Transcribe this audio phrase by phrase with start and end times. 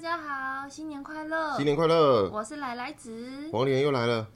[0.00, 1.56] 家好，新年快乐！
[1.56, 2.30] 新年快乐！
[2.30, 3.50] 我是奶奶子。
[3.52, 4.26] 黄连又来了。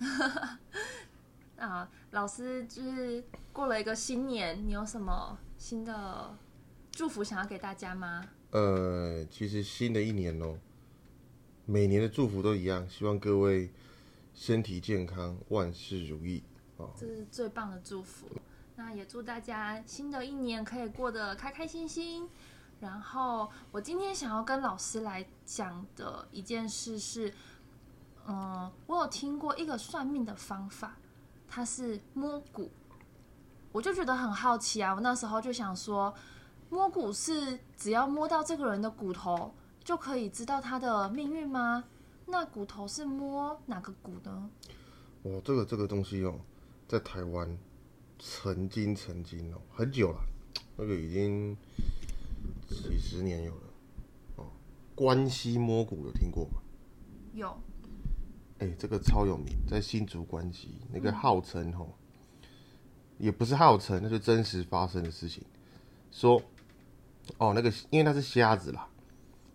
[1.57, 6.37] 啊，老师就是过了一个新年，你有什么新的
[6.93, 8.27] 祝福想要给大家吗？
[8.51, 10.59] 呃，其实新的一年哦，
[11.65, 13.71] 每年的祝福都一样，希望各位
[14.35, 16.43] 身体健康，万事如意
[16.77, 16.91] 哦。
[16.95, 18.27] 这是最棒的祝福。
[18.77, 22.29] 那也祝大家新的一年可以过得开开心心。
[22.85, 27.33] 然后我今天想要跟老师来讲的一件事是，
[28.27, 30.95] 嗯，我有听过一个算命的方法，
[31.49, 32.71] 它是摸骨，
[33.73, 34.95] 我就觉得很好奇啊。
[34.95, 36.13] 我那时候就想说，
[36.69, 41.85] 摸骨是只要摸到这个人的骨头就可以知道他的命运吗？
[42.27, 44.51] 那骨头是摸哪个骨呢？
[45.23, 46.39] 哦，这个这个东西哦，
[46.87, 47.59] 在台湾
[48.19, 50.21] 曾经曾经哦，很久了，
[50.77, 51.57] 那个已经。
[52.69, 53.61] 几十年有了，
[54.37, 54.47] 哦，
[54.95, 56.61] 关西摸骨有听过吗？
[57.35, 57.57] 有。
[58.59, 61.93] 哎，这个超有名，在新竹关西，那个号称吼，
[63.19, 65.45] 也不是号称，那是真实发生的事情。
[66.13, 66.41] 说，
[67.39, 68.89] 哦，那个因为他是瞎子啦，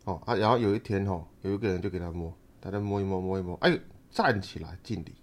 [0.03, 3.79] 哦啊，然后有一天吼，有一个人就给他摸，他在摸一摸摸一摸，哎，
[4.11, 5.15] 站起来敬礼。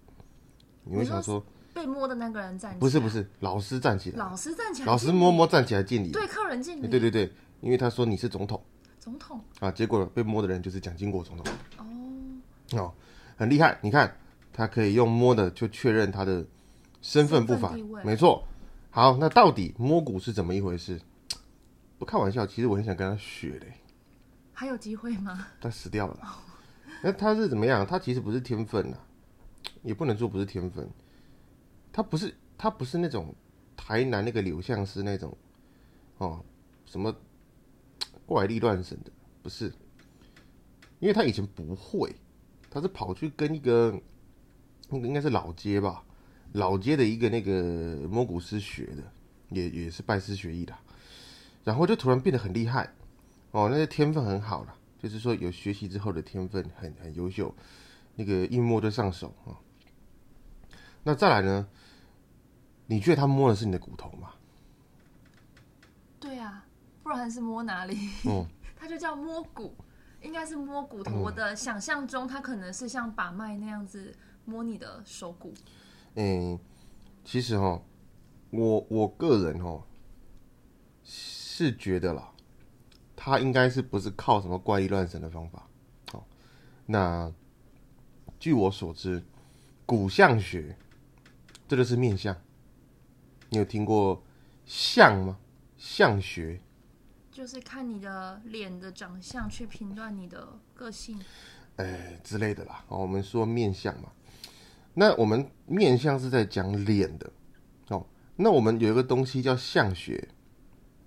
[0.84, 2.70] 你会想说，被摸的那个人站？
[2.70, 2.80] 起来？
[2.80, 4.16] 不是不是，老师站起来。
[4.16, 4.86] 老师站起来。
[4.86, 6.10] 老师摸摸站起来敬礼。
[6.12, 6.88] 对客人敬礼。
[6.88, 7.30] 对对对。
[7.60, 8.62] 因为他说你是总统，
[8.98, 11.52] 总统啊，结果被摸的人就是蒋经国总统。
[11.78, 12.94] 哦，哦，
[13.36, 13.78] 很厉害。
[13.82, 14.16] 你看，
[14.52, 16.44] 他可以用摸的就确认他的
[17.00, 18.44] 身份不凡，没错。
[18.90, 21.00] 好，那到底摸骨是怎么一回事？
[21.98, 23.72] 不开玩笑，其实我很想跟他学嘞。
[24.52, 25.46] 还有机会吗？
[25.60, 26.18] 他死掉了。
[27.02, 27.86] 那他是怎么样？
[27.86, 28.96] 他其实不是天分呐，
[29.82, 30.88] 也不能说不是天分。
[31.92, 33.34] 他不是，他不是那种
[33.76, 35.36] 台南那个柳相师那种
[36.18, 36.44] 哦，
[36.84, 37.14] 什么。
[38.26, 39.10] 怪力乱神的
[39.42, 39.72] 不是，
[40.98, 42.14] 因为他以前不会，
[42.68, 43.98] 他是跑去跟一个
[44.90, 46.04] 那个应该是老街吧，
[46.52, 49.02] 老街的一个那个摸骨师学的，
[49.50, 50.74] 也也是拜师学艺的，
[51.64, 52.92] 然后就突然变得很厉害
[53.52, 57.54] 哦，那些天分很好了，就是说有学习之后的天分很很优秀，
[58.16, 59.54] 那个一摸就上手啊。
[61.04, 61.68] 那再来呢？
[62.88, 64.32] 你觉得他摸的是你的骨头吗？
[67.06, 68.10] 不然是摸哪里？
[68.24, 68.44] 嗯，
[68.76, 69.72] 它就叫摸骨，
[70.20, 71.16] 应该是摸骨头。
[71.16, 74.12] 我的想象中，它可能是像把脉那样子
[74.44, 75.54] 摸你的手骨。
[76.16, 76.58] 嗯，
[77.24, 77.80] 其实哈，
[78.50, 79.86] 我我个人哈
[81.04, 82.32] 是觉得啦，
[83.14, 85.68] 他应该是不是靠什么怪力乱神的方法？
[86.10, 86.26] 好，
[86.86, 87.32] 那
[88.40, 89.22] 据我所知，
[89.86, 90.76] 骨相学
[91.68, 92.36] 这就是面相。
[93.50, 94.20] 你有听过
[94.64, 95.38] 相吗？
[95.78, 96.60] 相学。
[97.36, 101.20] 就是看你的脸的长相去评断你的个性，
[101.76, 102.82] 哎之类的啦。
[102.88, 104.10] 哦，我们说面相嘛，
[104.94, 107.30] 那我们面相是在讲脸的
[107.88, 108.06] 哦。
[108.36, 110.26] 那我们有一个东西叫相学，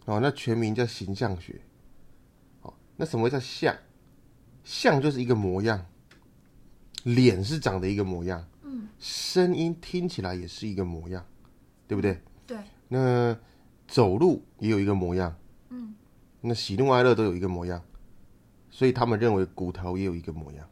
[0.06, 1.60] 哦，那全名叫形象学。
[2.62, 3.76] 哦，那什么叫相？
[4.64, 5.84] 相就是一个模样，
[7.06, 11.26] 脸是长的一个模样，嗯，声音听起来也是一个模样，
[11.88, 12.22] 对不对？
[12.46, 12.60] 对。
[12.88, 13.36] 那
[13.88, 15.36] 走路也有一个模样。
[16.42, 17.84] 那喜怒哀乐都有一个模样，
[18.70, 20.70] 所以他们认为骨头也有一个模样。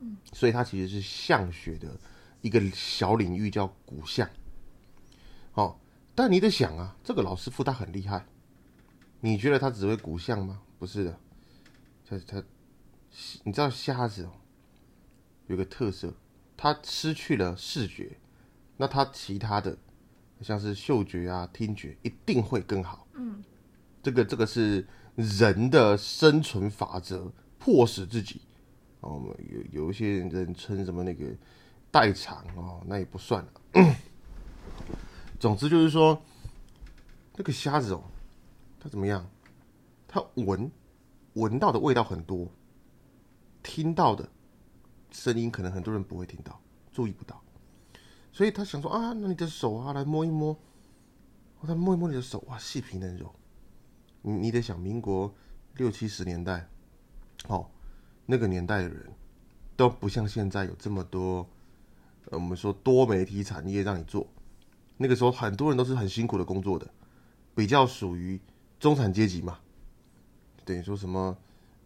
[0.00, 1.98] 嗯，所以它其实是相学的
[2.40, 4.28] 一个小领域，叫骨相。
[5.52, 5.78] 哦，
[6.14, 8.26] 但你得想啊，这个老师傅他很厉害，
[9.20, 10.62] 你觉得他只会骨相吗？
[10.78, 11.18] 不是的，
[12.08, 12.42] 他他，
[13.44, 14.28] 你知道瞎子，
[15.46, 16.12] 有个特色，
[16.56, 18.18] 他失去了视觉，
[18.78, 19.76] 那他其他的
[20.40, 23.06] 像是嗅觉啊、听觉一定会更好。
[23.14, 23.44] 嗯。
[24.04, 28.42] 这个这个是人的生存法则，迫使自己
[29.00, 29.34] 哦。
[29.48, 31.24] 有有一些人称什么那个
[31.90, 33.96] 代偿哦，那也不算了。
[35.40, 36.20] 总之就是说，
[37.36, 38.04] 那个瞎子哦，
[38.78, 39.26] 他怎么样？
[40.06, 40.70] 他闻
[41.32, 42.46] 闻到的味道很多，
[43.62, 44.28] 听到的
[45.10, 46.60] 声音可能很多人不会听到，
[46.92, 47.42] 注意不到。
[48.30, 50.54] 所以他想说啊，那你的手啊，来摸一摸。
[51.60, 53.34] 我他摸一摸你的手，哇，细皮嫩肉。
[54.26, 55.32] 你你得想，民国
[55.76, 56.66] 六七十年代，
[57.46, 57.68] 哦，
[58.24, 59.06] 那个年代的人
[59.76, 61.46] 都不像现在有这么多，
[62.30, 64.26] 呃，我们说多媒体产业让你做。
[64.96, 66.90] 那个时候很多人都是很辛苦的工作的，
[67.54, 68.40] 比较属于
[68.80, 69.58] 中产阶级嘛，
[70.64, 71.36] 等于说什么，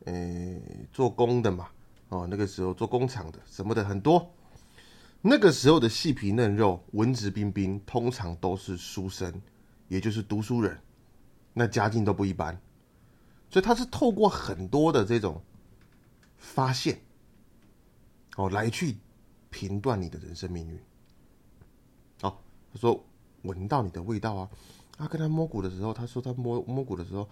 [0.05, 0.61] 呃，
[0.93, 1.69] 做工的嘛，
[2.09, 4.31] 哦，那个时候做工厂的什么的很多。
[5.21, 9.43] 那个时候的细皮嫩肉、文质彬彬，通常都是书生，
[9.89, 10.79] 也就是读书人。
[11.53, 12.61] 那家境都不一般，
[13.51, 15.43] 所以他是透过很多的这种
[16.37, 17.01] 发现，
[18.37, 18.97] 哦，来去
[19.51, 20.79] 评断你的人生命运。
[22.23, 22.37] 哦，
[22.73, 23.05] 他说
[23.43, 24.51] 闻到你的味道啊，
[24.97, 27.29] 他跟他摸骨的时候，他说他摸摸骨的时候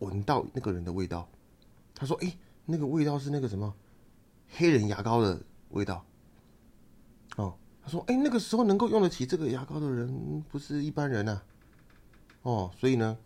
[0.00, 1.28] 闻到那个人的味道，
[1.94, 2.36] 他说诶，
[2.66, 3.74] 那个味道是那个什么
[4.56, 5.40] 黑人牙膏的
[5.70, 6.04] 味道。
[7.36, 11.42] 哦，他说诶，那个时候能够用得起这个牙膏的人不是一般人呐。
[12.42, 13.16] 哦，所以呢，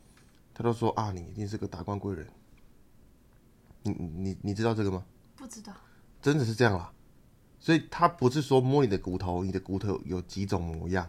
[0.58, 2.26] 他都说啊，你一定是个达官贵人。
[3.84, 5.04] 你你你知道这个吗？
[5.36, 5.72] 不知道，
[6.20, 6.92] 真的是这样啦。
[7.60, 11.08] 所以他不是说摸你的骨头，你的骨头有几种模样。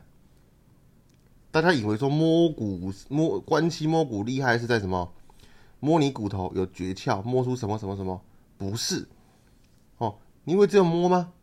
[1.49, 5.11] 大家以为说摸骨摸关系摸骨厉害是在什么？
[5.79, 8.21] 摸你骨头有诀窍，摸出什么什么什么？
[8.55, 9.07] 不是。
[9.97, 11.33] 哦，你以为只有摸吗？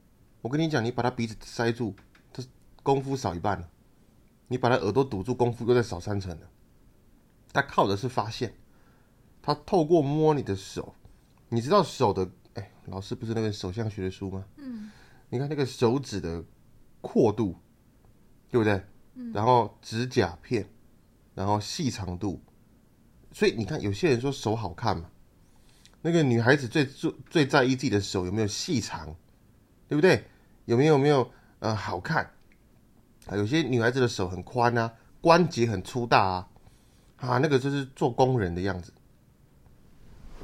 [0.42, 1.92] 我跟你讲，你把他鼻子塞住，
[2.32, 2.40] 他
[2.84, 3.68] 功夫少一半了。
[4.46, 6.48] 你把他耳朵堵住，功夫又在少三成了。
[7.56, 8.52] 他靠的是发现，
[9.40, 10.94] 他透过摸你的手。
[11.48, 14.44] 你知道手的哎，老师不是那个手相学的书吗？
[14.58, 14.90] 嗯，
[15.30, 16.44] 你看那个手指的
[17.00, 17.56] 阔度，
[18.50, 18.84] 对不对？
[19.14, 20.68] 嗯，然后指甲片，
[21.34, 22.42] 然后细长度，
[23.32, 25.08] 所以你看有些人说手好看嘛，
[26.02, 29.16] 那个女孩子最最最在意自己的手有没有细长，
[29.88, 30.26] 对不对？
[30.66, 31.30] 有没有没有
[31.60, 32.22] 呃好看？
[33.28, 34.92] 啊，有些女孩子的手很宽啊，
[35.22, 36.48] 关节很粗大啊，
[37.16, 38.92] 啊，那个就是做工人的样子。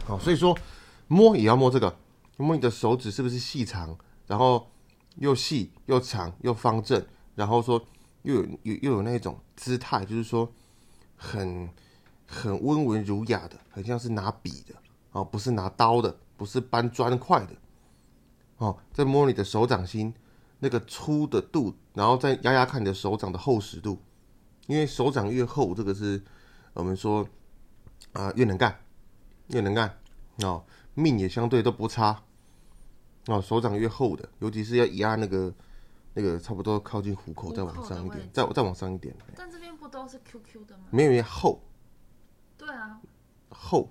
[0.05, 0.57] 好，所以说。
[1.09, 1.95] 摸也要摸这个，
[2.39, 4.67] 摸你的手指是不是细长，然后
[5.17, 7.05] 又细又长又方正，
[7.35, 7.85] 然后说
[8.23, 10.51] 又有又又有那种姿态，就是说
[11.15, 11.69] 很
[12.27, 14.75] 很温文儒雅的，很像是拿笔的
[15.11, 17.55] 哦，不是拿刀的，不是搬砖块的
[18.57, 18.79] 哦。
[18.95, 20.15] 再摸你的手掌心
[20.61, 23.99] 那个粗的度，然后再压压看你的手掌的厚实度，
[24.67, 26.23] 因为手掌越厚，这个是
[26.75, 27.27] 我们说
[28.13, 28.79] 啊越能干，
[29.49, 29.99] 越能干
[30.43, 30.65] 哦。
[30.95, 32.23] 命也相对都不差，
[33.27, 35.55] 哦，手掌越厚的，尤其是要压那个
[36.15, 39.15] 那个差不多靠近虎口再往上一点，再再往上一点。
[39.35, 40.85] 但这边不都是 QQ 的吗？
[40.91, 41.63] 没有，没有厚。
[42.59, 43.01] 对啊，
[43.49, 43.89] 厚，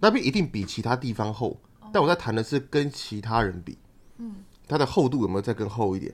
[0.00, 1.60] 那边一定比其他地方厚。
[1.92, 3.78] 但我在谈的是跟其他人比，
[4.16, 6.12] 嗯，它的厚度有没有再更厚一点？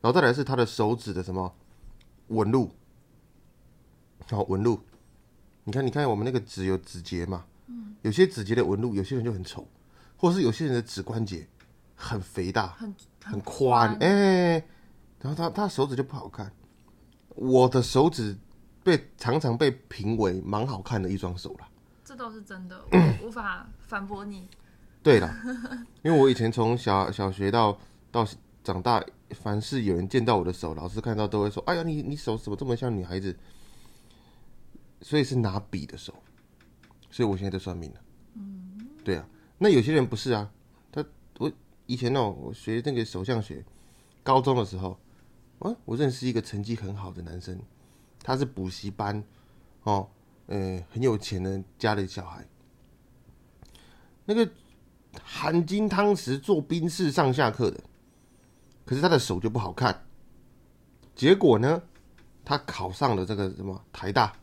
[0.00, 1.52] 然后再来是他的手指的什么
[2.28, 2.70] 纹路，
[4.30, 4.78] 好纹路，
[5.68, 7.44] 你看，你看我们那个指有指节嘛？
[7.66, 9.68] 嗯有些指节的纹路，有些人就很丑，
[10.16, 11.46] 或是有些人的指关节
[11.94, 14.52] 很肥大、很很宽，哎，
[15.20, 16.50] 然后他他手指就不好看。
[17.34, 18.34] 我的手指
[18.82, 21.68] 被常常被评为蛮好看的一双手了，
[22.02, 22.80] 这倒是真的，
[23.20, 24.48] 我无法反驳你。
[25.02, 25.36] 对了，
[26.02, 27.78] 因为我以前从小小学到
[28.10, 28.26] 到
[28.64, 33.36] 长大，凡是有人见到我的手，老师看到都会说：“哎呀，你你手怎么这么像女孩子？”
[35.00, 36.14] 所以是拿笔的手。
[37.10, 38.00] 所以我现在在算命了。
[38.34, 40.52] 嗯，对啊，那有些人不是啊，
[40.92, 41.02] 他
[41.38, 41.50] 我
[41.86, 43.64] 以前哦，我学那个手相学，
[44.22, 45.00] 高中的时候，
[45.60, 47.58] 啊，我认识一个成绩很好的男生，
[48.22, 49.24] 他是补习班，
[49.84, 50.10] 哦，
[50.48, 52.46] 呃，很有钱的家里小孩，
[54.26, 54.46] 那个
[55.24, 57.80] 含金汤匙做兵士上下课的，
[58.84, 60.06] 可是他的手就不好看，
[61.14, 61.82] 结果呢，
[62.44, 64.36] 他考上了这个什么台大。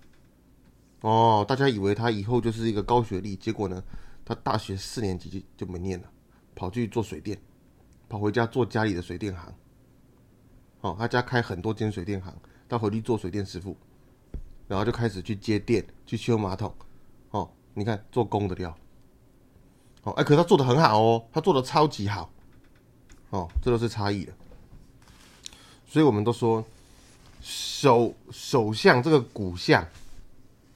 [1.06, 3.84] 哦，大家以为他以后就是一个高学历，结果呢，
[4.26, 6.10] 他大学四年级就就没念了，
[6.56, 7.40] 跑去做水电，
[8.10, 9.54] 跑回家做家里的水电行。
[10.82, 12.34] 哦，他家开很多间水电行，
[12.68, 13.78] 他回去做水电师傅，
[14.68, 16.74] 然后就开始去接电，去修马桶。
[17.30, 18.76] 哦，你看做工的料。
[20.02, 22.32] 哦，哎，可是他做的很好哦，他做的超级好。
[23.30, 24.34] 哦，这都是差异的。
[25.86, 26.66] 所以我们都说，
[27.42, 29.88] 手手相这个骨相。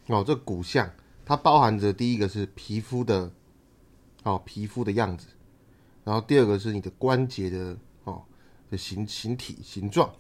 [0.09, 0.89] 哦，这骨相
[1.23, 3.31] 它包含着第一个是皮肤的，
[4.23, 5.27] 哦，皮肤的样子，
[6.03, 8.23] 然后第二个是你的关节的哦
[8.71, 10.11] 的形形体形状，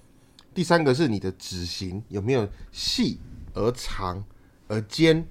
[0.53, 3.19] 第三个是你的指形有没有细
[3.55, 4.23] 而长
[4.67, 5.25] 而尖，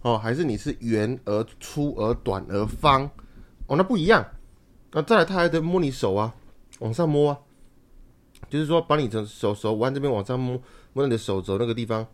[0.00, 3.04] 哦，还是你是圆而粗而短而方，
[3.66, 4.26] 哦，那不一样。
[4.92, 6.34] 那再来，他还得摸你手啊，
[6.78, 7.38] 往上摸啊，
[8.48, 10.58] 就是说把你的手手腕这边往上摸，
[10.94, 12.06] 摸你的手肘那个地方，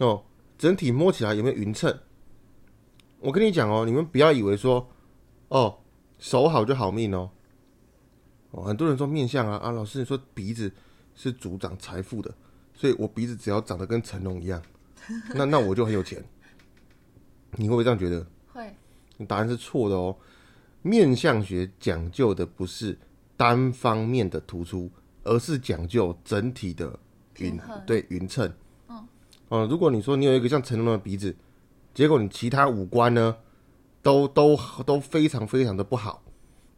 [0.00, 0.22] 哦。
[0.58, 1.98] 整体摸起来有没有匀称？
[3.20, 4.88] 我跟你讲哦，你们不要以为说，
[5.48, 5.78] 哦，
[6.18, 7.30] 手好就好命哦。
[8.50, 10.72] 哦，很多人说面相啊啊，老师你说鼻子
[11.14, 12.34] 是主掌财富的，
[12.74, 14.62] 所以我鼻子只要长得跟成龙一样，
[15.34, 16.22] 那那我就很有钱。
[17.56, 18.26] 你会不会这样觉得？
[18.52, 18.74] 会。
[19.26, 20.16] 答案是错的哦。
[20.82, 22.98] 面相学讲究的不是
[23.36, 24.90] 单方面的突出，
[25.22, 26.98] 而是讲究整体的
[27.38, 28.52] 匀对匀称。
[29.54, 31.36] 哦，如果你说你有一个像成龙的鼻子，
[31.94, 33.36] 结果你其他五官呢，
[34.02, 36.24] 都都都非常非常的不好，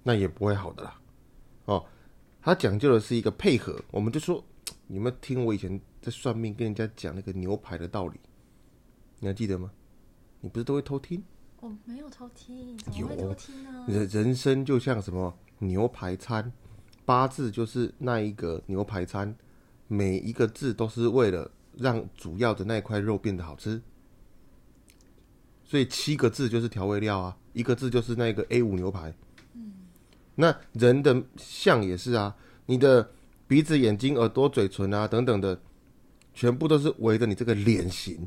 [0.02, 1.00] 那也不会好的啦。
[1.64, 1.86] 哦，
[2.42, 3.82] 它讲究的是一个配合。
[3.90, 4.44] 我们就说，
[4.88, 8.20] 你们听我以前在算命跟人家讲那个牛排的道理，
[9.20, 9.70] 你还记得吗？
[10.42, 11.22] 你不是都会偷听？
[11.60, 13.86] 我没有偷听，怎么会偷听呢？
[13.88, 16.52] 人人生就像什么牛排餐，
[17.06, 19.34] 八字就是那一个牛排餐，
[19.88, 23.80] 每一个字都是为了让主要的那块肉变得好吃。
[25.64, 29.14] 所以七个字就是调味料啊，一个字就是那个 A 五牛排。
[29.54, 29.72] 嗯，
[30.34, 32.34] 那人的像也是啊，
[32.66, 33.10] 你的
[33.46, 35.60] 鼻子、眼睛、耳朵、嘴唇啊等等的，
[36.34, 38.26] 全部都是围着你这个脸型。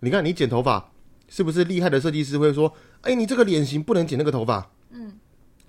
[0.00, 0.92] 你看，你剪头发。
[1.28, 2.72] 是不是厉害的设计师会说
[3.02, 5.18] ：“哎，你这个脸型不能剪那个头发。”嗯，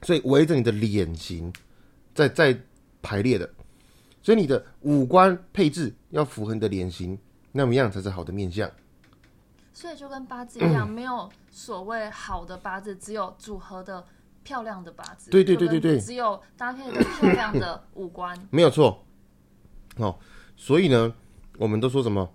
[0.03, 1.51] 所以围着你的脸型
[2.13, 2.55] 在在
[3.01, 3.49] 排列的，
[4.27, 7.17] 所以你的五官配置要符合你的脸型，
[7.53, 8.69] 那么样才是好的面相。
[9.71, 14.05] 所以就跟八字一样，没有所谓好的八字，只有组合的
[14.43, 15.31] 漂亮的八字。
[15.31, 19.01] 对对对对对，只有搭配的漂亮的五官， 没有错。
[19.95, 20.19] 哦，
[20.57, 21.15] 所以呢，
[21.57, 22.29] 我们都说什么？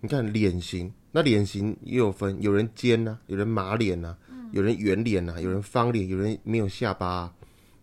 [0.00, 0.90] 你看脸型。
[1.12, 4.16] 那脸型也有分，有人尖呐，有人马脸呐，
[4.52, 7.30] 有人圆脸呐，有人方脸，有人没有下巴。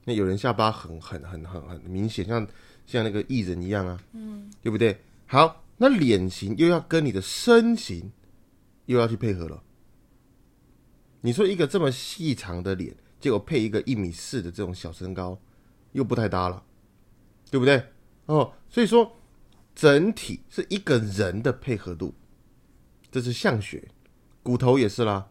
[0.04, 2.48] 那有人下巴很很很很很明显，像
[2.86, 5.00] 像那个艺人一样啊，嗯，对不对？
[5.28, 8.12] 好，那脸型又要跟你的身形
[8.86, 9.64] 又要去配合了。
[11.22, 15.40] 你说一个这么细长的脸，结果配一个一米四的这种小身高，
[15.94, 16.64] 又不太搭了，
[17.50, 17.84] 对不对？
[18.28, 19.16] 哦，所以说
[19.74, 22.14] 整体是一个人的配合度。
[23.12, 23.88] 这是相学，
[24.44, 25.28] 骨头也是啦。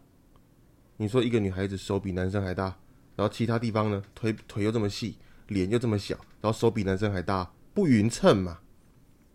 [0.97, 2.77] 你说一个女孩子手比男生还大，
[3.15, 8.59] 然后其他地方呢，腿腿又这么细，脸又这么小，然后手比男生还大，不匀称嘛，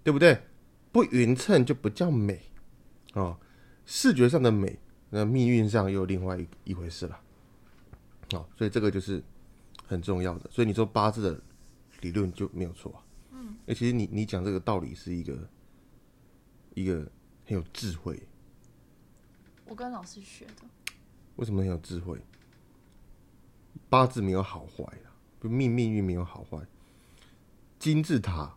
[0.03, 0.41] 对不对？
[0.93, 2.51] 不匀称就不叫美
[3.13, 3.39] 哦。
[3.87, 4.79] 视觉上的美，
[5.11, 7.21] 那命运上又有另外一一回事了。
[8.33, 9.23] 哦，所以这个就是
[9.87, 10.51] 很重要的。
[10.51, 11.41] 所以你说八字的
[12.01, 13.03] 理论就没有错。
[13.33, 15.49] 嗯，哎，其实你你讲这个道理是一个
[16.75, 16.95] 一个
[17.45, 18.21] 很有智慧。
[19.65, 20.65] 我跟老师学的，
[21.37, 22.21] 为什么很有智慧？
[23.89, 24.85] 八字没有好坏
[25.49, 26.59] 命命运没有好坏。
[27.79, 28.55] 金字塔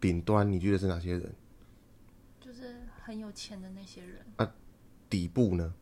[0.00, 1.34] 顶端，你觉得是哪些人？
[2.40, 4.54] 就是很有钱的那些人啊。
[5.08, 5.72] 底部呢？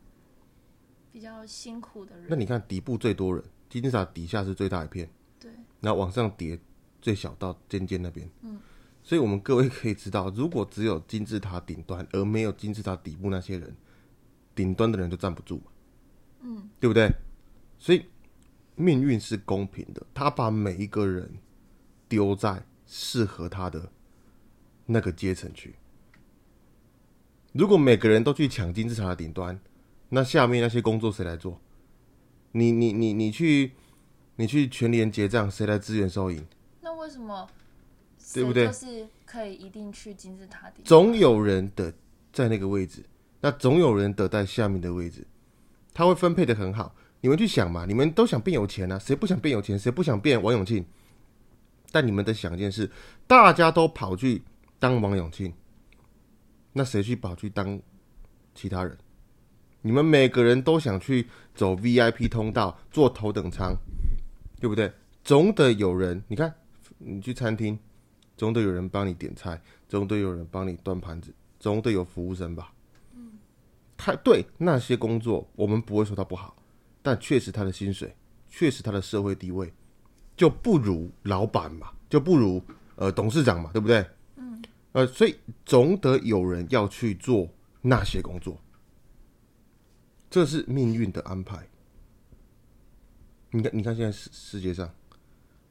[1.11, 2.27] 比较辛苦的人。
[2.29, 5.51] 那你看底部最多人，金字塔底下是最大一片，对。
[5.81, 6.59] 然后往上叠，
[7.01, 8.29] 最小到尖尖那边。
[8.41, 8.59] 嗯。
[9.03, 13.75] 所以我们各位可以知道，如果只有金字塔顶端，而没有金字塔底部那些人。
[14.55, 15.63] 顶端的人就站不住嘛，
[16.39, 17.07] 嗯，对不对？
[17.77, 18.07] 所以
[18.77, 21.29] 命运是公平的，他把每一个人
[22.07, 23.91] 丢在适合他的
[24.85, 25.75] 那个阶层去。
[27.53, 29.59] 如果每个人都去抢金字塔的顶端，
[30.09, 31.59] 那下面那些工作谁来做？
[32.51, 33.71] 你你你你去
[34.35, 36.45] 你去全联结账，谁来支援收银？
[36.81, 37.49] 那为什么
[38.33, 38.67] 对不对？
[38.67, 41.91] 就是可以一定去金字塔顶，总有人的
[42.31, 43.03] 在那个位置。
[43.41, 45.25] 那总有人得在下面的位置，
[45.93, 46.95] 他会分配的很好。
[47.21, 49.77] 你们去想嘛，你们都想变有钱啊，谁不想变有钱？
[49.77, 50.85] 谁不想变王永庆？
[51.91, 52.89] 但你们得想一件事，
[53.25, 54.43] 大家都跑去
[54.77, 55.53] 当王永庆，
[56.73, 57.79] 那谁去跑去当
[58.53, 58.97] 其他人？
[59.81, 63.73] 你们每个人都想去走 VIP 通道，坐头等舱，
[64.59, 64.91] 对不对？
[65.23, 66.53] 总得有人，你看，
[66.97, 67.79] 你去餐厅，
[68.35, 72.73] 总得有人帮你点菜，总得有人帮你端盘子，总得有服务生吧？
[73.15, 73.31] 嗯
[73.95, 76.55] 他对那些工作，我们不会说他不好，
[77.07, 78.13] 但确实他的薪水，
[78.49, 79.73] 确实他的社会地位，
[80.35, 82.61] 就不如老板嘛，就不如
[82.97, 84.05] 呃董事长嘛，对不对？
[84.35, 84.61] 嗯。
[84.91, 85.33] 呃，所以
[85.65, 87.47] 总得有人要去做
[87.81, 88.61] 那些工作，
[90.29, 91.65] 这是命运的安排。
[93.51, 94.93] 你看，你看现在世世界上，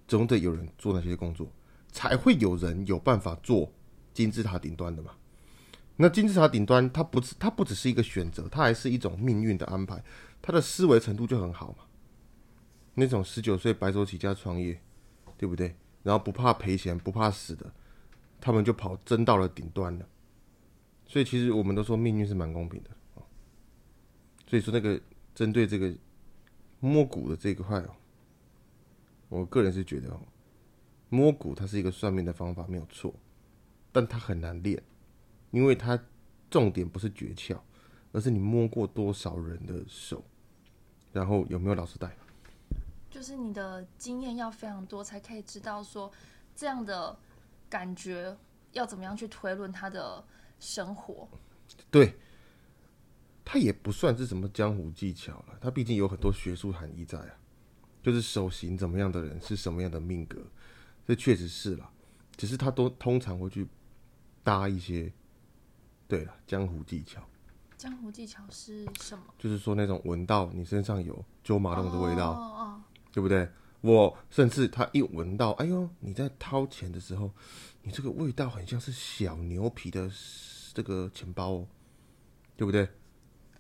[0.09, 1.53] 总得有人做那些工作，
[1.93, 3.71] 才会有人有办法做
[4.15, 5.11] 金字塔顶端的嘛。
[5.97, 10.03] 那金字塔顶端，它不是，它不只是一个选择，它还是一种命运的安排。
[10.47, 11.79] 他的思维程度就很好嘛。
[12.95, 14.81] 那种十九岁白手起家创业，
[15.37, 15.75] 对不对？
[16.05, 17.75] 然后不怕赔钱、不怕死的，
[18.41, 20.09] 他们就跑争到了顶端了。
[21.05, 22.91] 所以其实我们都说命运是蛮公平的。
[24.47, 25.01] 所以说那个
[25.35, 25.93] 针对这个
[26.79, 27.97] 摸骨的这一块哦，
[29.29, 30.21] 我个人是觉得哦，
[31.09, 33.13] 摸骨它是一个算命的方法没有错，
[33.91, 34.81] 但它很难练。
[35.51, 36.01] 因为它
[36.49, 37.59] 重点不是诀窍，
[38.13, 40.25] 而是你摸过多少人的手，
[41.17, 42.15] 然后有没有老师带，
[43.09, 46.13] 就是你的经验要非常多，才可以知道说
[46.55, 47.19] 这样的
[47.71, 48.37] 感觉
[48.73, 50.23] 要怎么样去推论他的
[50.61, 51.27] 生活。
[51.91, 52.15] 对，
[53.47, 57.35] 他也不算是什么江湖技巧了，他毕竟有很多学术含义在啊。
[58.03, 60.39] 就是手型怎么样的人是什么样的命格，
[61.07, 61.91] 这确实是啦。
[62.37, 63.67] 只是他都通常会去
[64.45, 65.11] 搭一些，
[66.07, 67.27] 对了，江湖技巧。
[67.77, 69.25] 江湖技巧是什么？
[69.39, 73.49] 就是说那种闻到你身上有九马桶的味道，哦哦，对不对？
[73.83, 77.31] 我甚至他一闻到，哎呦，你在掏钱的时候，
[77.83, 80.11] 你这个味道很像是小牛皮的
[80.73, 81.67] 这个钱包哦，
[82.57, 82.89] 对不对？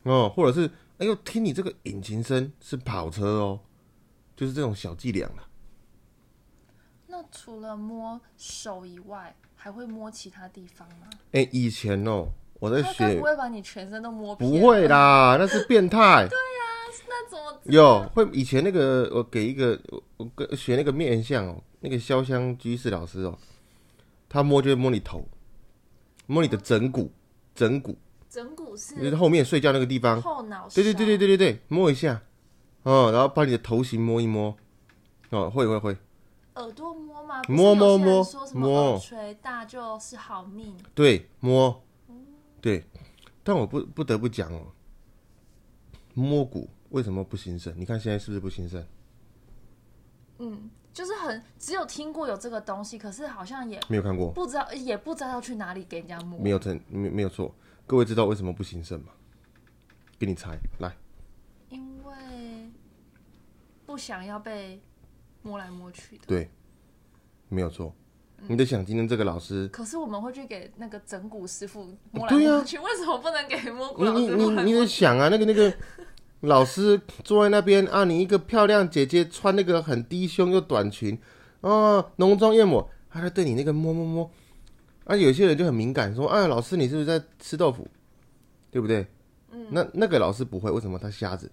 [0.04, 0.68] 哦，或者是
[0.98, 3.60] 哎呦，听你这个引擎声是跑车哦，
[4.34, 5.48] 就是这种小伎俩啦。
[7.06, 11.08] 那除了摸手以外，还会摸其他地方吗？
[11.32, 14.50] 哎，以前哦，我在学不，会把你全身都摸遍？
[14.50, 14.88] 不会。
[14.88, 16.28] 啦，那是变态。
[17.08, 17.60] 那怎么？
[17.64, 23.36] 有会以前那个我给一个我我跟学那个面相哦，那个潇湘居士老师哦，
[24.28, 25.24] 他摸就会摸你头，
[26.26, 27.12] 摸你的枕骨，
[27.54, 27.96] 枕骨
[28.28, 30.74] 枕骨就是是后面睡觉那个地方，后脑勺？
[30.74, 32.20] 对对对对对对对，摸一下，
[32.82, 34.54] 哦，然后把你的头型摸一摸，
[35.30, 35.96] 哦，会会会，
[36.54, 37.42] 耳朵摸吗？
[37.48, 40.76] 摸摸摸说什么摸耳垂大就是好命？
[40.94, 41.82] 对摸，
[42.66, 42.84] 对，
[43.44, 44.72] 但我不不得不讲哦，
[46.14, 47.72] 摸骨为什么不兴盛？
[47.78, 48.84] 你看现在是不是不兴盛？
[50.38, 56.40] 嗯，就是很只有听过有这个东西，可是好像也没有看过，不知道，也不知道要去哪里给人家摸。
[56.40, 57.54] 没有正没没有错。
[57.86, 59.12] 各位知道为什么不兴盛吗？
[60.18, 60.92] 给你猜，来，
[61.68, 62.68] 因为
[63.86, 64.82] 不想要被
[65.42, 66.24] 摸来摸去的。
[66.26, 66.50] 对，
[67.48, 67.94] 没有错。
[68.48, 74.86] 你得想，今天这个老师，可是我们会去给那个整蛊师傅摸来摸去，为什么不能给摸骨你你老师摸来你你摸去？
[74.86, 75.74] 得想啊，那个那个
[76.40, 81.18] 老师坐在那边啊，你一个漂亮姐姐穿那个很低胸又短裙，
[81.62, 84.30] 哦，浓妆艳抹，他在对你那个摸摸摸，
[85.04, 87.88] 啊，有些人就很敏感，说，啊，老师你是不是在吃豆腐，
[88.70, 89.04] 对不对？
[89.50, 90.96] 嗯，那那个老师不会，为什么？
[90.98, 91.50] 他瞎子，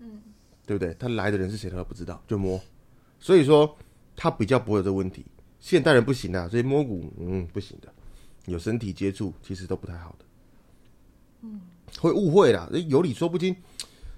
[0.00, 0.20] 嗯，
[0.66, 0.92] 对不对？
[0.98, 2.60] 他来的人是谁他都不知道，就摸，
[3.20, 3.76] 所以说
[4.16, 5.24] 他比较不会有这个问题。
[5.64, 7.88] 现代人不行啊，所以摸骨，嗯，不行的，
[8.44, 10.24] 有身体接触其实都不太好的。
[11.40, 11.58] 嗯
[11.98, 13.56] 会误会啦，有理说不清。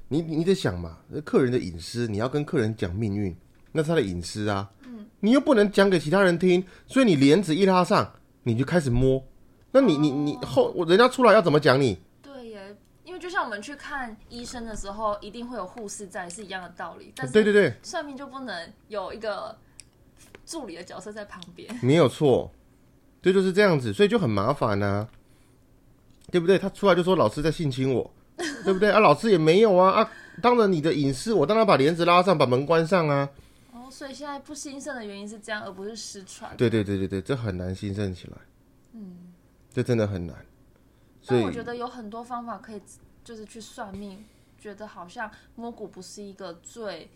[0.08, 3.32] 你你得想嘛，客人的隐私，你要跟客人讲命运，
[3.70, 4.68] 那是他的隐私啊。
[4.86, 9.24] 嗯你又不能讲给其他人听，所以你帘子一拉上，你就开始摸。
[9.70, 11.96] 那你你你后我人家出来要怎么讲你？
[12.20, 17.12] 对耶，因为就像我们去看医生的时候，一定会有护士在，是一样的道理。
[17.14, 19.56] 但是对对对，算命就不能有一个
[20.46, 21.68] 助理的角色在旁边。
[21.82, 22.50] 没有错，
[23.20, 25.06] 这就是这样子，所以就很麻烦呐、
[26.30, 26.58] 对不对？
[26.58, 28.10] 他出来就说老师在性侵我，
[28.64, 29.00] 对不对啊？
[29.00, 30.10] 老师也没有啊啊！
[30.40, 33.28] 当然你的隐私，我当然把帘子拉上，把门关上啊。
[33.72, 36.56] 哦，所以现在不兴盛的原因是这样，而不是失传。
[36.56, 38.36] 对对对对对，这很难兴盛起来。
[38.92, 39.32] 嗯，
[39.72, 40.36] 这真的很难。
[41.22, 42.80] 所以我觉得有很多方法可以，
[43.24, 44.24] 就是去算命，
[44.58, 47.10] 觉得好像摸骨不是一个最，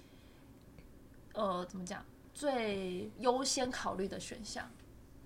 [1.34, 2.04] 呃，怎么讲，
[2.40, 4.66] 最优先考虑的选项。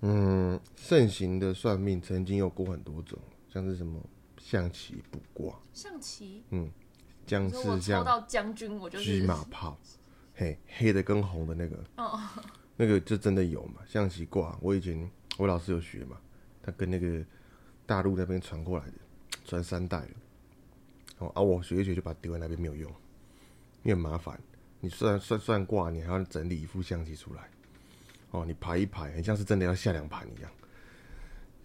[0.01, 3.97] 嗯，盛行的算命曾经有过很多种，像是什么
[4.37, 6.43] 象棋、卜卦、象棋，
[7.25, 9.79] 僵你说我尸像、抽到将军，我就车是马炮，
[10.33, 12.19] 嘿，黑的跟红的那个，哦
[12.75, 13.75] 那个就真的有嘛？
[13.87, 16.19] 象棋卦，我以前我老师有学嘛，
[16.61, 17.25] 他跟那个
[17.85, 18.93] 大陆那边传过来的，
[19.45, 20.09] 传三代了。
[21.19, 22.91] 哦啊，我学一学就把它丢在那边没有用，
[23.83, 24.37] 因为很麻烦。
[24.79, 27.49] 你算算算卦，你还要整理一副象棋出来。
[28.31, 30.51] 哦，你排一排，很像是真的要下两盘一样。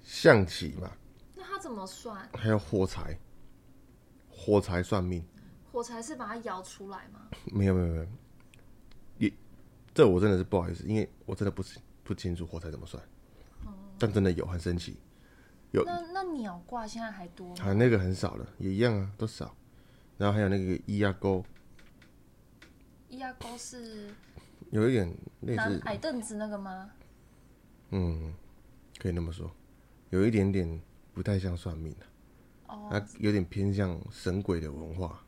[0.03, 0.91] 象棋嘛，
[1.35, 2.29] 那他怎么算？
[2.35, 3.19] 还有火柴，
[4.31, 5.25] 火柴算命。
[5.73, 7.29] 火柴是把它摇出来吗？
[7.47, 8.07] 没有没有没有，
[9.19, 9.33] 也
[9.95, 13.03] 这我真的是不好意思，因为我真的不清不清楚火柴怎么算，
[13.99, 14.97] 但真的有很神奇，
[15.71, 17.65] 有那那鸟卦现在还多吗？
[17.65, 19.55] 啊那个很少了，也一样啊，都少。
[20.17, 21.45] 然后还有那个咿呀钩，
[23.11, 24.09] 咿呀钩是
[24.71, 26.91] 有一点类拿似，矮凳子那个吗？
[27.91, 28.33] 嗯，
[28.99, 29.51] 可以那么说，
[30.11, 30.81] 有一点点
[31.13, 32.07] 不太像算命的、
[32.69, 35.23] 哦，它有点偏向神鬼的文化。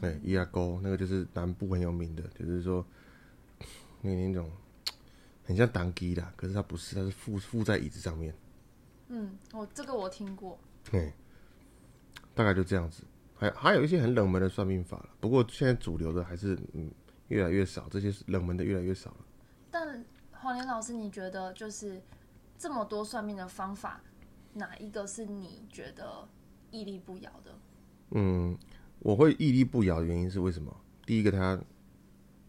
[0.00, 2.86] 对，咿呀钩那个就是南部很有名的，就是说
[4.02, 4.48] 那那种
[5.44, 8.32] 很像当机的，可是它不是，它是附附在椅子上面。
[9.08, 10.56] 嗯，我这个我听过。
[10.88, 11.12] 对，
[12.34, 13.02] 大概就这样子。
[13.38, 16.90] 还还有一些很冷门的算命法了，不过现在主流的还是嗯
[17.28, 19.18] 越来越少，这些冷门的越来越少了。
[19.70, 22.02] 但黄连老师，你觉得就是
[22.58, 24.00] 这么多算命的方法，
[24.54, 26.28] 哪一个是你觉得
[26.72, 27.56] 屹立不摇的？
[28.10, 28.58] 嗯，
[28.98, 30.74] 我会屹立不摇的原因是为什么？
[31.06, 31.60] 第一个它，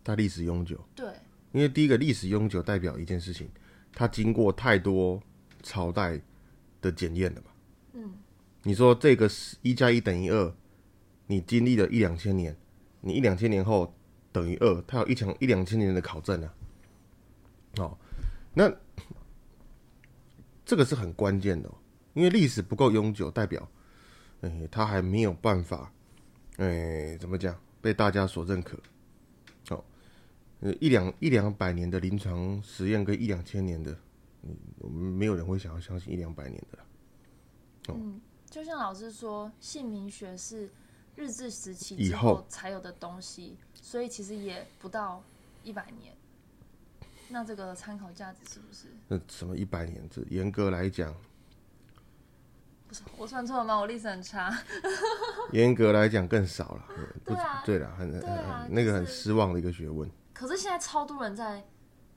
[0.04, 1.14] 它历史悠久，对，
[1.52, 3.50] 因为第一个历史悠久代表一件事情，
[3.94, 5.22] 它经过太多
[5.62, 6.20] 朝代
[6.82, 7.48] 的检验了嘛。
[7.94, 8.14] 嗯，
[8.64, 10.54] 你说这个是一加一等于二，
[11.30, 12.58] 你经历了一两千年，
[13.02, 13.94] 你一两千年后
[14.32, 16.56] 等于二，它有一两一两千年的考证啊。
[17.78, 17.96] 哦，
[18.52, 18.68] 那
[20.66, 21.70] 这个是很关键的，
[22.16, 23.70] 因为历史不够永久，代表，
[24.42, 25.94] 哎，它还没有办法，
[26.58, 28.76] 哎，怎么讲，被大家所认可。
[29.70, 29.86] 哦，
[30.80, 33.96] 一两一两百年的临床实验跟一两千年的，
[34.42, 34.58] 嗯，
[34.92, 37.94] 没有人会想要相信一两百年的。
[37.94, 40.72] 嗯，就像老师说，姓名学是
[41.20, 45.22] 日治时期以后才有的东西，所以其实也不到
[45.66, 46.16] 一百年。
[47.28, 48.88] 那这个参考价值是不是？
[49.10, 50.02] 那什么一百年？
[50.10, 51.14] 这严格来讲，
[52.88, 53.78] 不是我算错了吗？
[53.78, 54.50] 我历史很差。
[55.52, 56.86] 严格来讲更少了。
[57.26, 60.10] 对啊，对了，很很那个很失望的一个学问。
[60.34, 61.68] 可是现在超多人在，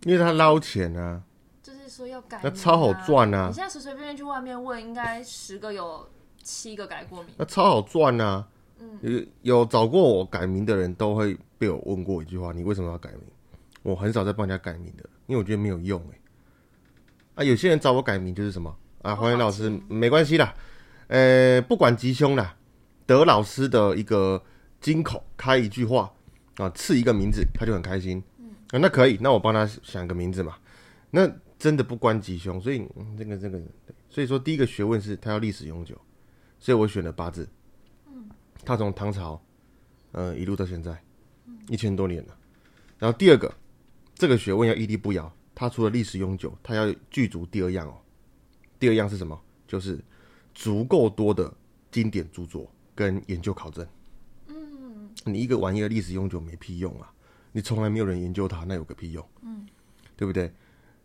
[0.04, 1.24] 因为他捞钱啊。
[1.60, 3.48] 就是说要改，那超好赚啊！
[3.48, 6.08] 你现在随随便便去外面问，应该十个有
[6.42, 7.32] 七个改过名。
[7.36, 8.48] 那超好赚啊！
[8.82, 13.20] 嗯，有有找过我改名的人都会被我问过一句话：你为什么要改名？
[13.82, 16.18] 我很少在帮人家改名的，因为我觉得没有用哎。
[17.36, 19.14] 啊，有些人找我改名就是什么啊？
[19.14, 20.54] 黄岩老师没关系啦，
[21.08, 22.56] 呃，不管吉凶啦，
[23.06, 24.42] 得老师的一个
[24.80, 26.12] 金口开一句话
[26.56, 28.22] 啊，赐一个名字，他就很开心。
[28.38, 30.56] 嗯，啊，那可以，那我帮他想个名字嘛。
[31.10, 33.60] 那真的不关吉凶，所以这个这个，
[34.10, 35.96] 所以说第一个学问是他要历史永久，
[36.58, 37.48] 所以我选了八字。
[38.62, 39.40] 嗯，它从唐朝，
[40.12, 41.02] 呃，一路到现在，
[41.68, 42.36] 一千多年了。
[42.98, 43.52] 然后第二个，
[44.14, 48.00] 这个学问要屹立不摇，它除了历史悠久，它要具足第二样哦。
[48.78, 49.38] 第二样是什么？
[49.66, 49.98] 就是
[50.54, 51.52] 足够多的
[51.90, 53.86] 经典著作跟研究考证。
[54.48, 57.12] 嗯，你一个玩意儿历史悠久没屁用啊！
[57.52, 59.26] 你从来没有人研究它，那有个屁用？
[59.42, 59.66] 嗯，
[60.16, 60.52] 对不对？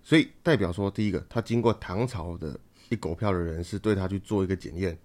[0.04, 2.58] 所以代表说，第一个，他经过唐朝的
[2.90, 4.98] 一狗票的人士对他去做一个检验，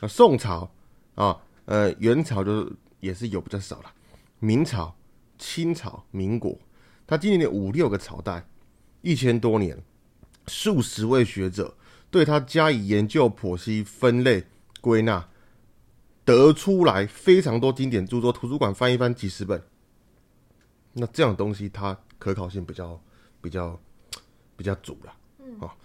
[0.00, 0.68] 啊，宋朝
[1.14, 3.92] 啊，呃，元朝就也是有比较少了，
[4.38, 4.96] 明朝、
[5.36, 6.58] 清朝、民国，
[7.06, 8.48] 他经历了五六个朝代，
[9.02, 9.78] 一千多年，
[10.46, 11.76] 数十位学者
[12.10, 14.42] 对他加以研究、剖析、分类、
[14.80, 15.28] 归纳，
[16.24, 19.62] 得出来非常多经典著作，图书馆翻一翻几十本，
[20.94, 22.98] 那这样东西它可考性比较
[23.40, 23.78] 比较。
[24.58, 25.78] 比较足了，嗯，好，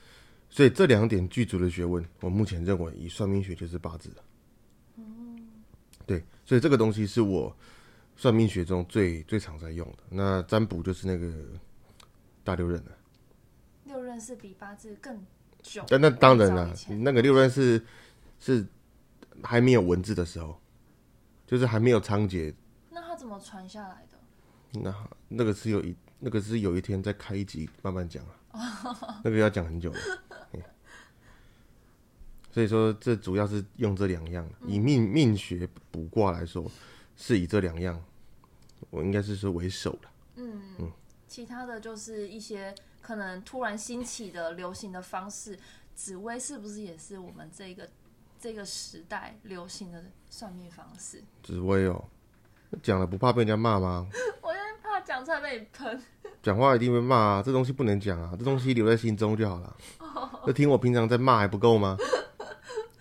[0.49, 4.09] 所以这两点具足的学问，我目前认为以算命学就是八字，
[6.05, 7.55] 对，所以这个东西是我
[8.15, 9.97] 算命学中最最常在用的。
[10.09, 11.31] 那占卜就是那个
[12.43, 12.91] 大六壬了，
[13.85, 15.25] 六壬是比八字更
[15.61, 17.83] 久，但那当然了，那个六壬是
[18.39, 18.65] 是
[19.43, 20.59] 还没有文字的时候，
[21.47, 22.53] 就是还没有仓颉，
[22.89, 24.81] 那它怎么传下来的？
[24.81, 24.93] 那
[25.27, 28.39] 那个是有一那个是有一天再开一集慢慢讲啊。
[29.23, 29.99] 那个要讲很久了，
[32.53, 34.47] 所以说这主要是用这两样。
[34.67, 36.69] 以命命学卜卦来说，
[37.17, 37.99] 是以这两样，
[38.91, 40.07] 我应该是说为首的。
[40.35, 40.91] 嗯嗯，
[41.27, 45.57] 其他的就是一些可能突然兴起的流行的方式。
[45.95, 47.87] 紫薇是不是也是我们这个
[48.39, 51.23] 这个时代流行的算命方式？
[51.43, 52.03] 紫薇哦，
[52.81, 54.07] 讲了不怕被人家骂吗？
[54.41, 56.01] 我因为怕讲出来被你喷。
[56.41, 59.77] 讲话一定会骂啊，这东西不能讲啊，这东西留在心中就好了。
[60.45, 61.95] 就听我平常在骂还不够吗？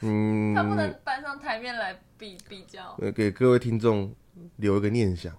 [0.02, 2.96] 嗯，他不能搬上台面来比比较。
[3.00, 4.14] 呃，给各位听众
[4.56, 5.34] 留一个念想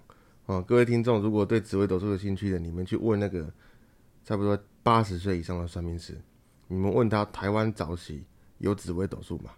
[0.46, 3.52] 啊，各位听众如果对紫微斗数有兴趣的，你们去问那个
[4.24, 6.20] 差不多八十岁以上的算命师，
[6.68, 8.24] 你们问他台湾早期
[8.58, 9.50] 有紫微斗数吗？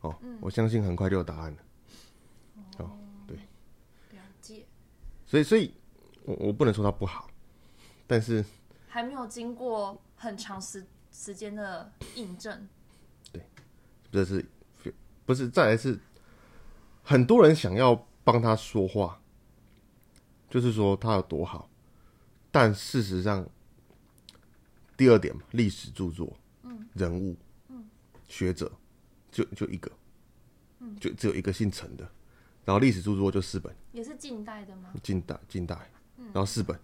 [0.00, 1.58] 哦，我相信很快就有答案了。
[2.78, 2.90] 哦，
[3.26, 3.36] 对，
[4.12, 4.64] 了解。
[5.24, 5.74] 所以，所以
[6.24, 7.28] 我我不能说它不好。
[8.06, 8.44] 但是
[8.86, 12.68] 还没有经过很长时时间的印证，对，
[14.14, 14.44] 这是
[15.26, 15.98] 不是再来是
[17.02, 19.20] 很多人想要帮他说话，
[20.48, 21.68] 就是说他有多好，
[22.52, 23.44] 但事实上，
[24.96, 27.36] 第二点嘛，历史著作，嗯，人物，
[27.70, 27.84] 嗯，
[28.28, 28.70] 学者，
[29.32, 29.90] 就就一个，
[30.78, 32.08] 嗯，就只有一个姓陈的，
[32.64, 34.90] 然后历史著作就四本，也是近代的吗？
[35.02, 36.78] 近代，近代，嗯然后四本。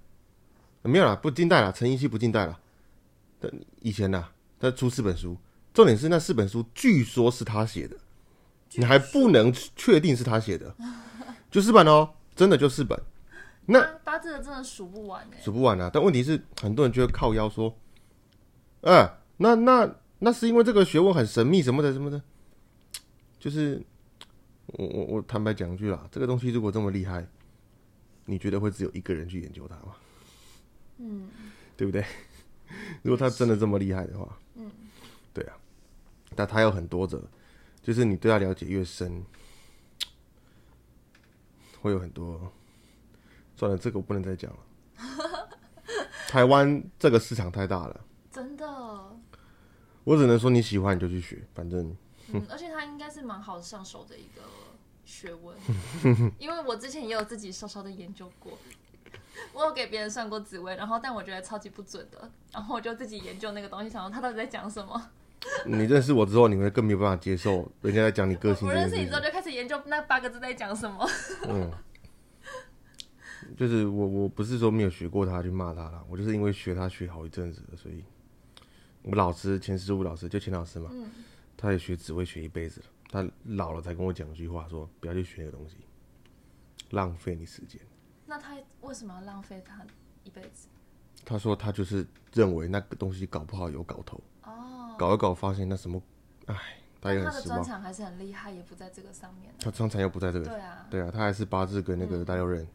[0.82, 2.58] 没有啦，不近代了，陈寅恪不近代了。
[3.38, 5.36] 但以前呢，他出四本书，
[5.72, 7.96] 重点是那四本书据说是他写的，
[8.74, 10.74] 你还不能确定是他写的，
[11.50, 13.00] 就四本哦，真的就四本。
[13.66, 15.88] 那八字的真的数不完数不完啊！
[15.92, 17.72] 但问题是，很多人就会靠腰说，
[18.80, 22.20] 嗯，那那那是因为这个学问很神秘什么的什么的，
[23.38, 23.80] 就是
[24.66, 27.24] 我我我坦白讲句啦，这个东西如果这么厉害，
[28.24, 29.94] 你觉得会只有一个人去研究它吗？
[30.98, 31.28] 嗯，
[31.76, 32.04] 对不对？
[33.02, 34.49] 如果他真的这么厉害的话，嗯，
[35.32, 35.56] 对啊，
[36.34, 37.20] 但他有很多的，
[37.82, 39.24] 就是你对他了解越深，
[41.80, 42.52] 会有很多
[43.56, 44.58] 算了，这个我不能再讲了。
[46.28, 48.66] 台湾这个市场太大了， 真的。
[50.04, 51.94] 我只能说你喜欢你就去学，反正。
[52.32, 54.42] 嗯， 而且它应该是蛮好上手的一个
[55.04, 55.56] 学问，
[56.38, 58.56] 因为我之前也有自己稍稍的研究过。
[59.52, 65.10] 我有给别人算过紫薇，然后但我觉得超级不准的，然后我就自己研究那个东西，想说他到底在讲什么。
[65.66, 68.68] 你认识我之后，你会更没有办法接受 人家在讲你个性。
[68.68, 71.08] 我认识你之后就开始研究那八个字在讲什么。
[71.48, 71.70] 嗯。
[73.56, 78.04] 就是我，我不是说没有学过他去骂他了，我就是因为学他学好一阵子了，所以
[79.02, 80.90] 我老师钱师傅老师就钱老师嘛，
[81.56, 85.76] 他也学只会学一辈子了，他老了才跟我讲一句话，说不要去学那个东西，
[86.90, 87.80] 浪费你时间。
[88.24, 89.84] 那他为什么要浪费他
[90.22, 90.68] 一辈子？
[91.24, 94.22] 他说他就是认为那个东西搞不好有搞头哦，
[95.00, 96.02] 搞一搞发现那什么，
[96.44, 96.54] 哎，
[97.00, 97.48] 他也很失望。
[97.48, 99.50] 他的专长还是很厉害，也不在这个上面。
[99.58, 102.66] 他专长又不在这个，对啊，对啊，他还是八字跟那个大六壬。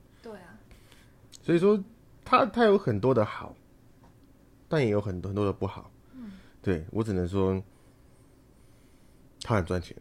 [1.44, 1.80] 所以说，
[2.24, 3.56] 他他有很多的好，
[4.68, 5.92] 但也有很多很多的不好。
[6.14, 6.32] 嗯，
[6.64, 7.62] 对我只能说，
[9.42, 9.96] 他很赚钱，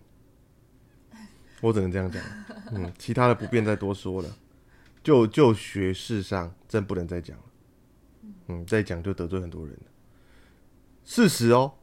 [1.61, 2.23] 我只能这样讲。
[2.73, 4.35] 嗯，其他的不便再多说了。
[5.03, 7.45] 就就学识上，真不能再讲了。
[8.47, 9.83] 嗯，再讲就得罪很多人了。
[11.05, 11.75] 事实哦，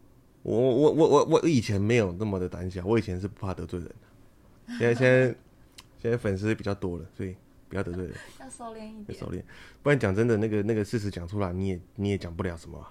[0.44, 4.76] 我我我我我以前没有那么的胆小，我以前是不怕得罪人的。
[4.78, 5.36] 现在现在
[6.02, 7.36] 现在粉丝比较多了，所以。
[7.70, 9.42] 不要得罪人，要收敛一点，收敛，
[9.82, 12.86] 不然讲真的，那个那个事实讲出来，你也你也讲不了什么，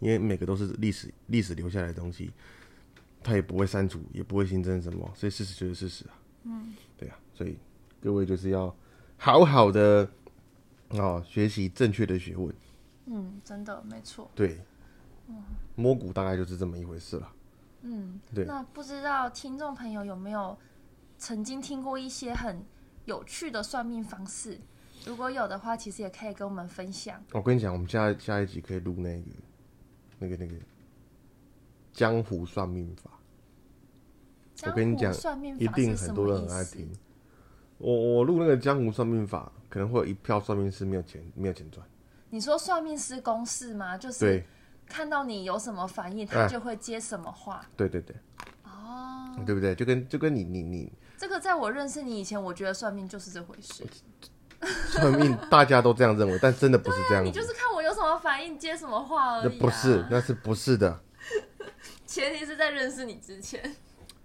[0.00, 2.32] 因为每个都是历史历史留下来的东西，
[3.22, 6.18] 他也不会删除，也不会新增什么，所以事实就是事实啊。
[6.42, 7.56] 嗯，对啊，所以
[8.02, 8.74] 各位就是要
[9.16, 10.10] 好好的
[10.88, 12.52] 哦学习正确的学问。
[13.06, 14.28] 嗯，真的没错。
[14.34, 14.60] 对，嗯，
[15.74, 17.32] 摸骨大概就是这么一回事了。
[17.82, 18.44] 嗯，对。
[18.44, 20.56] 那不知道听众朋友有没有
[21.18, 22.64] 曾经听过一些很。
[23.06, 24.58] 有趣的算命方式，
[25.04, 27.22] 如果有的话，其实也可以跟我们分享。
[27.32, 29.30] 我跟你讲，我们下下一集可以录那个、
[30.18, 30.54] 那个、那个
[31.92, 33.10] 江湖算命法。
[34.62, 35.12] 我跟你讲，
[35.58, 36.90] 一定很多人很爱听。
[37.76, 41.86] 我我录那个江湖算命法，可能会有一票算命师没有钱，没有钱赚。
[42.30, 43.98] 你说算命师公式吗？
[43.98, 44.42] 就是
[44.86, 47.64] 看到你有什么反应，他就会接什么话。
[47.76, 48.16] 对对对。
[48.64, 49.34] 哦。
[49.44, 49.74] 对不对？
[49.74, 50.92] 就跟就跟你你你。
[51.16, 53.84] 这个在我认识你以前，我觉得算命就是这回事。
[54.88, 57.24] 算命大家都这样认为，但真的不是这样。
[57.24, 59.58] 你就是看我有什么反应，接什么话而已。
[59.58, 61.00] 不是，那是不是的。
[62.06, 63.74] 前提是在认识你之前。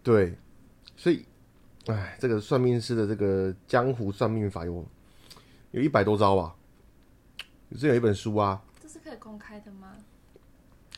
[0.04, 0.38] 对，
[0.95, 1.26] 所以，
[1.88, 4.86] 哎，这个算命师的这个江湖算命法有
[5.72, 6.56] 有一百多招吧？
[7.80, 8.62] 这有一本书啊。
[8.82, 9.95] 这是可以公开的吗？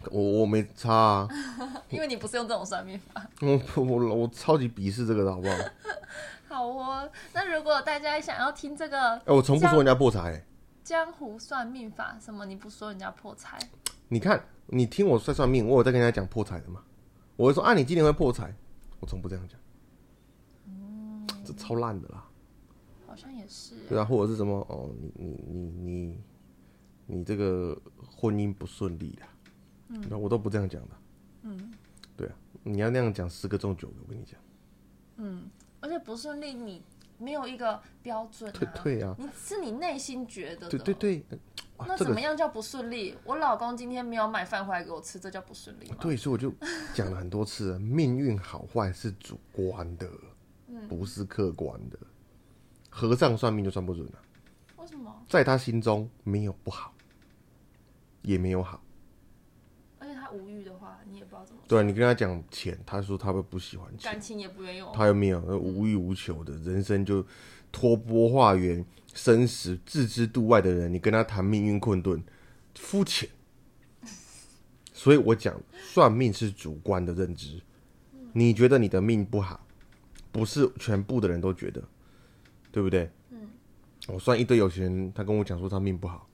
[0.09, 1.29] 我我没差啊，
[1.89, 3.25] 因为你不是用这种算命法。
[3.41, 5.55] 我我我超级鄙视这个的好不好？
[6.47, 10.43] 好哦，那如果大家想要听这个，哎，我从不说人家破财。
[10.83, 12.45] 江湖算命法什么？
[12.45, 13.57] 你不说人家破财？
[14.09, 16.83] 你看，你听我算算命，我有在跟人家讲破财的吗？
[17.37, 18.53] 我会说啊，你今年会破财，
[18.99, 19.57] 我从不这样讲。
[20.67, 22.25] 嗯，这超烂的啦。
[23.07, 23.75] 好像也是。
[23.87, 26.21] 对啊，或者是什么哦，你你你你
[27.05, 27.79] 你这个
[28.17, 29.27] 婚姻不顺利啦。
[30.09, 30.89] 那我都不这样讲的。
[31.43, 31.73] 嗯，
[32.15, 34.39] 对啊，你要那样讲十个中九个，我跟你讲。
[35.17, 35.49] 嗯，
[35.79, 36.83] 而且不顺利，你
[37.17, 38.51] 没有一个标准。
[38.53, 40.77] 对对啊，你是你内心觉得的。
[40.77, 41.39] 对对对。
[41.87, 43.17] 那怎么样叫不顺利？
[43.25, 45.97] 我老公今天没有买饭回来给我吃，这叫不顺利吗？
[45.99, 46.53] 对，所以我就
[46.93, 50.07] 讲了很多次，命运好坏是主观的，
[50.87, 51.97] 不是客观的。
[52.89, 54.13] 和尚算命就算不准了。
[54.77, 55.11] 为什么？
[55.27, 56.93] 在他心中没有不好，
[58.21, 58.79] 也没有好。
[60.33, 61.60] 无欲的话，你也不知道怎么。
[61.71, 64.83] 对你跟他讲钱，他说他会不喜欢钱，感情也不愿意。
[64.93, 67.25] 他又没有无欲无求的人生，就
[67.71, 72.21] 托波化缘，生死置之度外的人，你跟他谈命运困顿，
[72.75, 73.29] 肤浅。
[74.91, 77.61] 所以我讲算命是主观的认知，
[78.33, 79.65] 你觉得你的命不好，
[80.29, 81.81] 不是全部的人都觉得，
[82.69, 83.09] 对不对？
[83.29, 83.47] 嗯。
[84.09, 86.29] 我算一堆有钱人，他跟我讲说他命不好，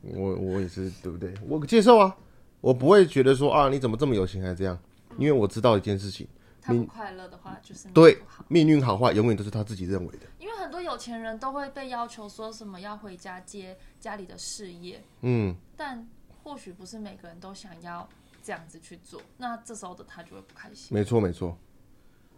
[0.00, 1.34] 我我也是对不对？
[1.46, 2.16] 我接受啊。
[2.62, 4.78] 我不会觉得说啊，你怎么这么有钱还这样？
[5.18, 6.26] 因为我知道一件事情，
[6.58, 10.26] 他不快乐的话就是对命运好坏永远都是他自己认为的。
[10.38, 16.08] 因为很多有钱人都会被要求说什么要回家接家里的事业，嗯，但
[16.42, 18.08] 或许不是每个人都想要
[18.42, 20.96] 这样子去做，那这时候的他就会不开心。
[20.96, 21.54] 没错没错，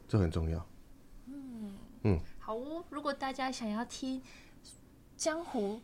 [0.08, 0.66] 这很重要。
[1.26, 2.84] 嗯嗯，好哦。
[2.90, 4.20] 如果大家想要听
[5.16, 5.80] 江湖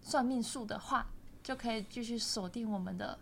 [0.00, 1.06] 算命术的话，
[1.42, 3.18] 就可以继续锁定我们的。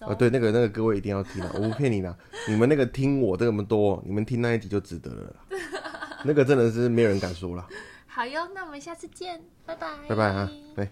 [0.00, 1.50] 哦，对，那个那个各位一定要听啊！
[1.54, 2.16] 我不骗你啦，
[2.48, 5.36] 你们那个听我这么多，你们听那一集就值得了。
[6.24, 7.68] 那个真的是没有人敢说了。
[8.06, 10.88] 好哟，那我们下次见，拜拜，拜拜啊，对。